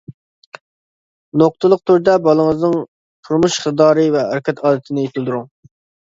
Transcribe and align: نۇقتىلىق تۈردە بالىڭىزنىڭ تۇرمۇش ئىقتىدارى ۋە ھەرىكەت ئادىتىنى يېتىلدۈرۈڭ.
نۇقتىلىق 1.41 1.83
تۈردە 1.89 2.15
بالىڭىزنىڭ 2.27 2.77
تۇرمۇش 3.29 3.57
ئىقتىدارى 3.59 4.05
ۋە 4.15 4.23
ھەرىكەت 4.31 4.63
ئادىتىنى 4.65 5.05
يېتىلدۈرۈڭ. 5.05 5.45